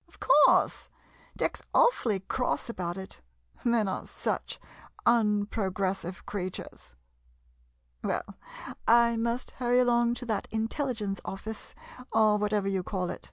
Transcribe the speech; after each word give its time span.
Of 0.06 0.20
course, 0.20 0.90
Dick's 1.34 1.62
awfully 1.72 2.20
cross 2.20 2.68
about 2.68 2.98
it— 2.98 3.22
men 3.64 3.88
are 3.88 4.04
such 4.04 4.60
unprogressive 5.06 6.26
creatures. 6.26 6.94
Well— 8.04 8.34
I 8.86 9.16
must 9.16 9.52
hurry 9.52 9.80
along 9.80 10.12
to 10.16 10.26
that 10.26 10.46
Intelligence 10.50 11.22
Office, 11.24 11.74
or 12.12 12.36
whatever 12.36 12.68
you 12.68 12.82
call 12.82 13.08
it. 13.08 13.30